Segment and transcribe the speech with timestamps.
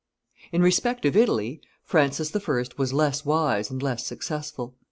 [0.51, 2.63] In respect of Italy, Francis I.
[2.75, 4.73] was less wise and less successful.